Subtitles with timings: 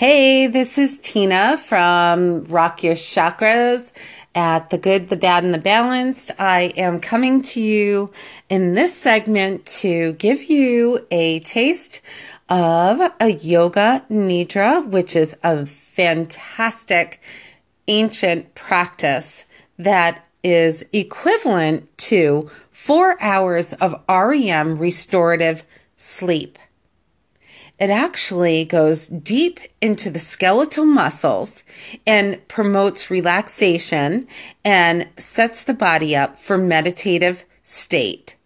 [0.00, 3.92] Hey, this is Tina from Rock Your Chakras
[4.34, 6.30] at The Good, the Bad, and the Balanced.
[6.38, 8.10] I am coming to you
[8.48, 12.00] in this segment to give you a taste
[12.48, 17.20] of a Yoga Nidra, which is a fantastic
[17.86, 19.44] ancient practice
[19.78, 25.62] that is equivalent to four hours of REM restorative
[25.98, 26.58] sleep.
[27.80, 31.62] It actually goes deep into the skeletal muscles
[32.06, 34.28] and promotes relaxation
[34.62, 38.36] and sets the body up for meditative state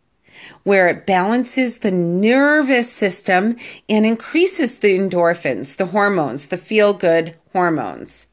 [0.63, 3.57] where it balances the nervous system
[3.89, 8.27] and increases the endorphins, the hormones, the feel good hormones.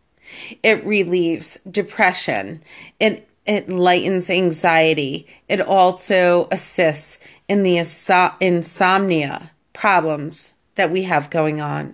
[0.63, 2.61] It relieves depression.
[2.99, 5.25] It it lightens anxiety.
[5.47, 7.77] It also assists in the
[8.39, 11.93] insomnia problems that we have going on.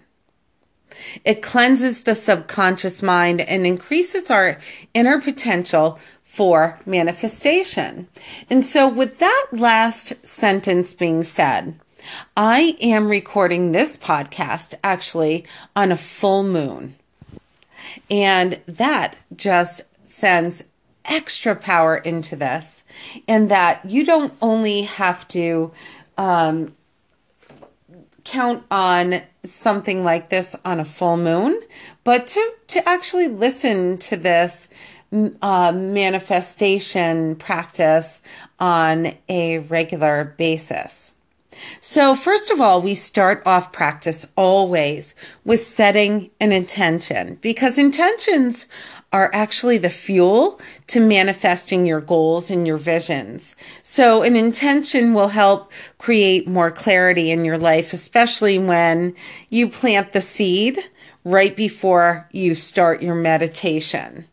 [1.26, 4.60] It cleanses the subconscious mind and increases our
[4.94, 8.08] inner potential for manifestation.
[8.50, 11.78] And so, with that last sentence being said,
[12.38, 16.96] I am recording this podcast actually on a full moon.
[18.10, 20.64] And that just sends
[21.04, 22.86] extra power into this,
[23.28, 25.74] and that you don't only have to
[26.18, 26.77] um,
[28.28, 31.62] count on something like this on a full moon,
[32.04, 34.68] but to, to actually listen to this
[35.42, 38.22] uh, manifestation practice
[38.60, 41.14] on a regular basis.
[41.82, 48.66] So, first of all, we start off practice always with setting an intention because intentions
[49.14, 53.56] are actually the fuel to manifesting your goals and your visions.
[53.82, 59.16] So an intention will help create more clarity in your life, especially when
[59.50, 60.90] you plant the seed
[61.24, 64.28] right before you start your meditation.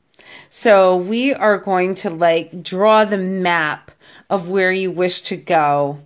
[0.51, 3.93] So we are going to like draw the map
[4.29, 6.01] of where you wish to go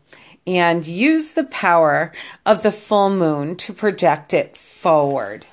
[0.57, 2.11] and use the power
[2.47, 5.47] of the full moon to project it forward.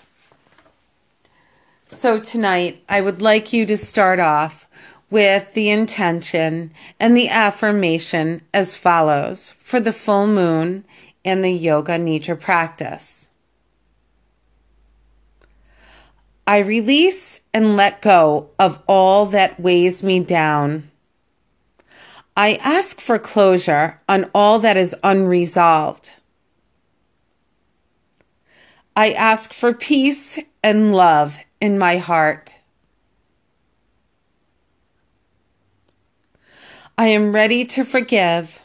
[1.90, 4.66] So tonight, I would like you to start off
[5.10, 10.86] with the intention and the affirmation as follows for the full moon
[11.24, 13.28] and the Yoga Nidra practice.
[16.48, 20.92] I release and let go of all that weighs me down.
[22.38, 26.12] I ask for closure on all that is unresolved.
[28.94, 32.56] I ask for peace and love in my heart.
[36.98, 38.60] I am ready to forgive.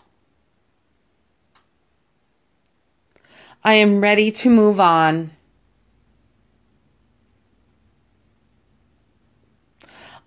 [3.63, 5.31] I am ready to move on.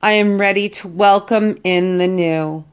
[0.02, 2.66] I am ready to welcome in the new.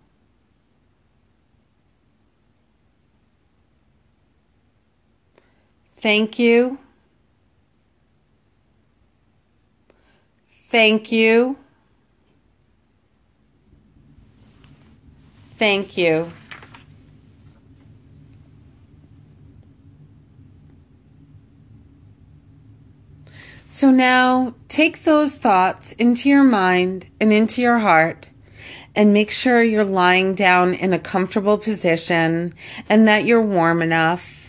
[6.00, 6.78] Thank you.
[10.70, 11.58] Thank you.
[15.58, 16.32] Thank you.
[23.68, 28.30] So now take those thoughts into your mind and into your heart
[28.94, 32.54] and make sure you're lying down in a comfortable position
[32.88, 34.39] and that you're warm enough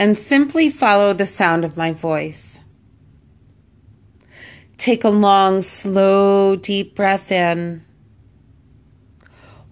[0.00, 2.60] and simply follow the sound of my voice.
[4.78, 7.84] Take a long, slow, deep breath in.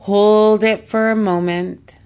[0.00, 1.96] Hold it for a moment.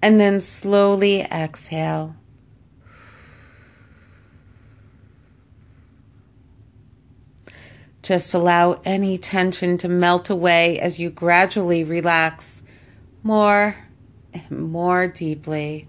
[0.00, 2.14] And then slowly exhale.
[8.02, 12.62] Just allow any tension to melt away as you gradually relax
[13.24, 13.81] more
[14.50, 15.88] more deeply.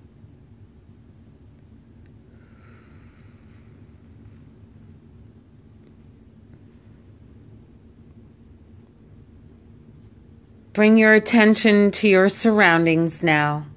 [10.73, 13.67] Bring your attention to your surroundings now.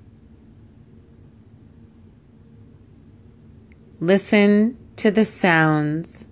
[4.00, 6.26] Listen to the sounds.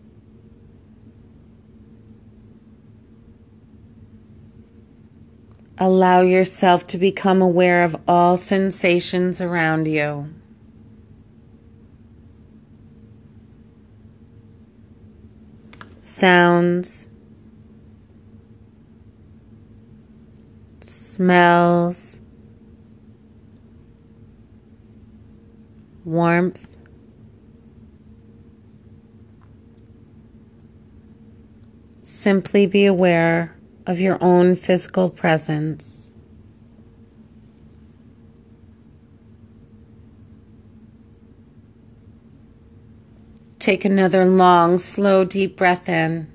[5.77, 10.33] Allow yourself to become aware of all sensations around you.
[16.01, 17.09] Sounds,
[20.81, 22.19] smells,
[26.05, 26.69] warmth,
[32.03, 33.57] simply be aware
[33.87, 36.11] of your own physical presence.
[43.59, 46.31] Take another long, slow, deep breath in.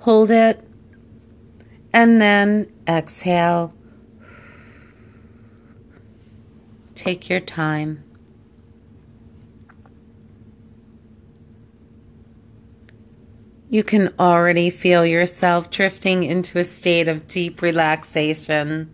[0.00, 0.64] Hold it
[1.92, 3.74] and then exhale.
[6.94, 8.04] Take your time.
[13.72, 18.92] You can already feel yourself drifting into a state of deep relaxation.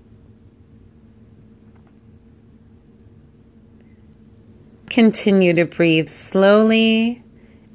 [4.90, 7.24] Continue to breathe slowly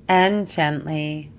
[0.08, 1.32] and gently.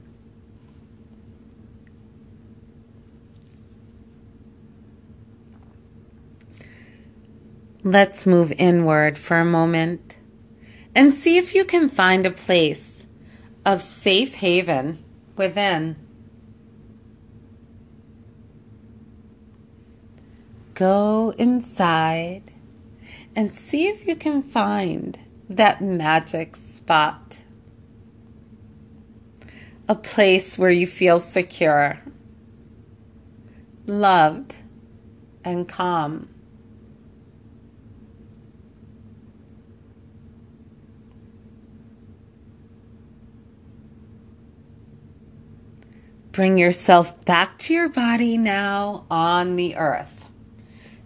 [7.84, 10.16] Let's move inward for a moment
[10.92, 13.06] and see if you can find a place
[13.64, 15.04] of safe haven
[15.36, 15.96] within.
[20.74, 22.50] Go inside
[23.36, 25.18] and see if you can find
[25.48, 27.38] that magic spot.
[29.88, 32.00] A place where you feel secure,
[33.86, 34.56] loved,
[35.44, 36.28] and calm.
[46.32, 50.24] Bring yourself back to your body now on the earth.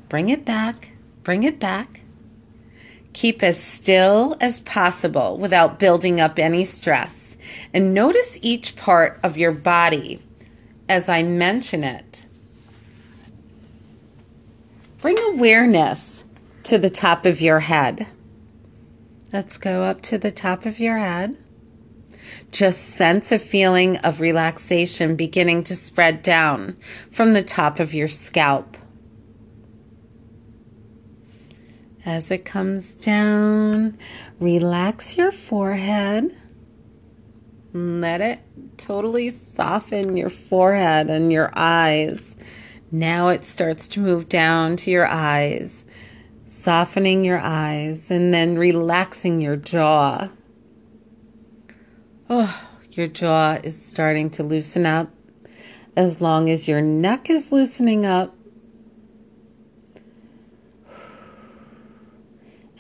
[0.09, 0.91] Bring it back,
[1.25, 2.01] bring it back.
[3.13, 7.37] Keep as still as possible without building up any stress.
[7.75, 10.23] And notice each part of your body
[10.89, 12.25] as I mention it.
[14.99, 16.23] Bring awareness
[16.65, 18.07] to the top of your head.
[19.33, 21.37] Let's go up to the top of your head.
[22.53, 26.77] Just sense a feeling of relaxation beginning to spread down
[27.11, 28.77] from the top of your scalp.
[32.05, 33.99] As it comes down,
[34.39, 36.37] relax your forehead.
[37.73, 38.41] Let it
[38.77, 42.37] totally soften your forehead and your eyes.
[42.93, 45.85] Now it starts to move down to your eyes,
[46.47, 50.29] softening your eyes and then relaxing your jaw.
[52.29, 55.11] Oh, your jaw is starting to loosen up.
[55.97, 58.35] As long as your neck is loosening up.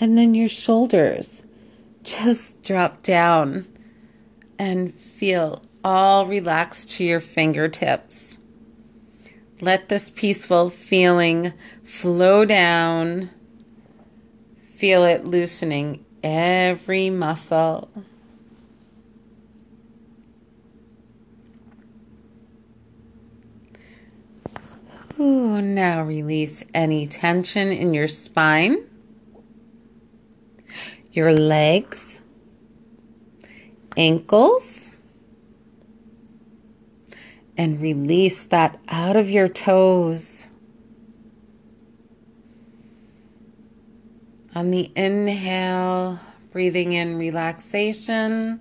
[0.01, 1.43] And then your shoulders
[2.03, 3.67] just drop down
[4.59, 8.39] and feel all relaxed to your fingertips.
[9.61, 11.53] Let this peaceful feeling
[11.85, 13.31] flow down.
[14.75, 17.89] Feel it loosening every muscle.
[25.19, 28.85] Ooh, now release any tension in your spine,
[31.11, 32.21] your legs,
[33.97, 34.91] ankles,
[37.57, 40.49] and release that out of your toes.
[44.55, 46.21] On the inhale,
[46.51, 48.61] breathing in relaxation.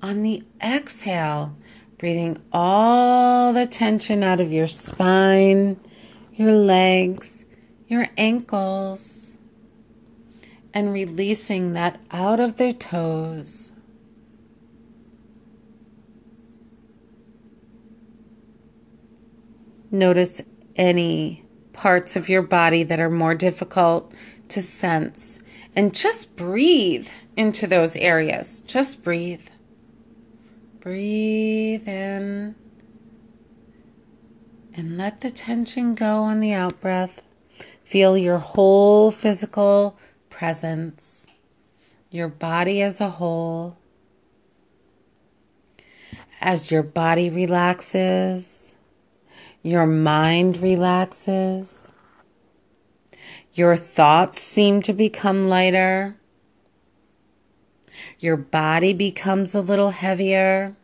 [0.00, 1.56] On the exhale,
[2.04, 5.80] Breathing all the tension out of your spine,
[6.34, 7.46] your legs,
[7.88, 9.32] your ankles,
[10.74, 13.72] and releasing that out of their toes.
[19.90, 20.42] Notice
[20.76, 21.42] any
[21.72, 24.12] parts of your body that are more difficult
[24.48, 25.40] to sense
[25.74, 28.60] and just breathe into those areas.
[28.66, 29.48] Just breathe.
[30.84, 32.56] Breathe in
[34.74, 37.22] and let the tension go on the out breath.
[37.82, 39.96] Feel your whole physical
[40.28, 41.26] presence,
[42.10, 43.78] your body as a whole.
[46.42, 48.74] As your body relaxes,
[49.62, 51.90] your mind relaxes,
[53.54, 56.16] your thoughts seem to become lighter.
[58.18, 60.74] Your body becomes a little heavier.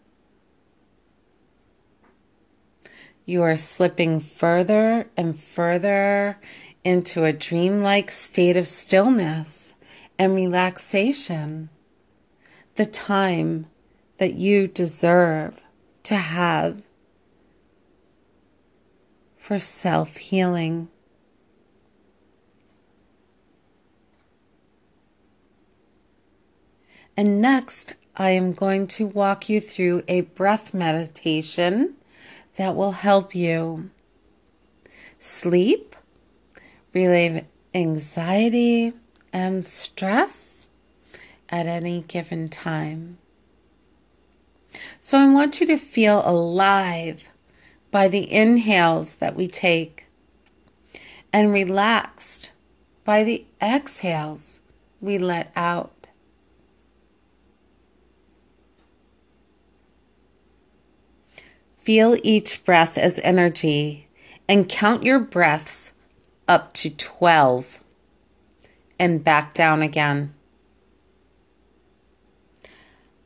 [3.25, 6.39] You are slipping further and further
[6.85, 9.75] into a dreamlike state of stillness
[10.19, 11.69] and relaxation.
[12.77, 13.67] The time
[14.19, 15.61] that you deserve
[16.05, 16.83] to have
[19.39, 20.89] for self healing.
[27.17, 31.95] And next, I am going to walk you through a breath meditation
[32.57, 33.91] that will help you
[35.19, 35.97] sleep,
[36.93, 38.93] relieve anxiety
[39.33, 40.69] and stress
[41.49, 43.19] at any given time.
[45.01, 47.31] So I want you to feel alive
[47.91, 50.07] by the inhales that we take
[51.33, 52.51] and relaxed
[53.05, 54.61] by the exhales
[55.01, 56.00] we let out.
[61.83, 64.09] Feel each breath as energy
[64.49, 65.93] and count your breaths
[66.47, 67.81] up to 12
[68.99, 70.35] and back down again.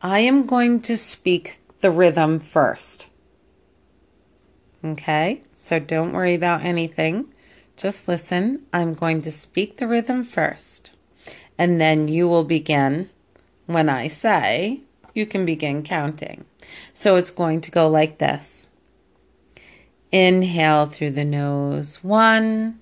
[0.01, 3.09] I am going to speak the rhythm first.
[4.85, 7.33] Okay, so don't worry about anything.
[7.77, 8.67] Just listen.
[8.73, 10.93] I'm going to speak the rhythm first,
[11.57, 13.09] and then you will begin
[13.67, 14.83] when I say
[15.15, 16.45] you can begin counting.
[16.93, 18.65] So it's going to go like this
[20.13, 22.79] Inhale through the nose, one.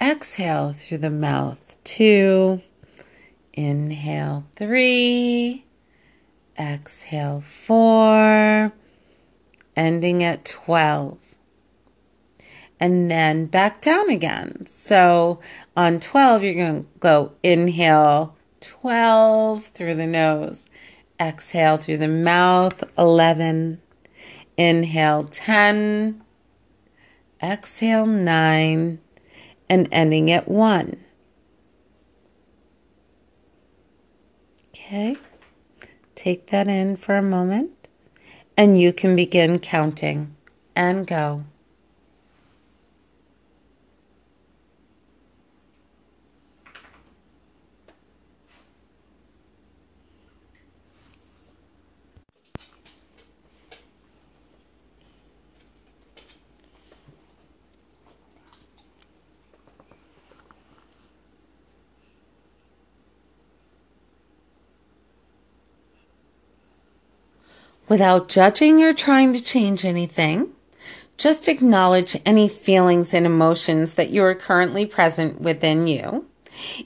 [0.00, 2.60] Exhale through the mouth, two.
[3.52, 5.64] Inhale, three.
[6.58, 8.72] Exhale, four.
[9.76, 11.18] Ending at 12.
[12.78, 14.66] And then back down again.
[14.68, 15.40] So
[15.76, 20.64] on 12, you're going to go inhale 12 through the nose.
[21.20, 23.82] Exhale through the mouth, 11.
[24.56, 26.22] Inhale 10,
[27.42, 29.00] exhale 9,
[29.68, 30.96] and ending at 1.
[34.68, 35.16] Okay,
[36.14, 37.88] take that in for a moment,
[38.56, 40.36] and you can begin counting
[40.74, 41.44] and go.
[67.90, 70.52] Without judging or trying to change anything,
[71.16, 76.24] just acknowledge any feelings and emotions that you are currently present within you.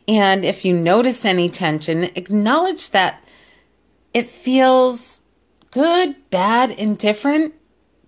[0.09, 3.23] And if you notice any tension, acknowledge that
[4.15, 5.19] it feels
[5.71, 7.53] good, bad, indifferent.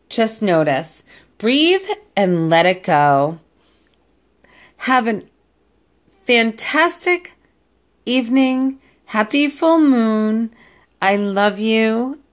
[0.08, 1.02] Just notice.
[1.36, 1.86] Breathe
[2.16, 3.40] and let it go.
[4.78, 5.22] Have a
[6.24, 7.34] fantastic
[8.06, 8.80] evening.
[9.04, 10.50] Happy full moon.
[11.02, 12.20] I love you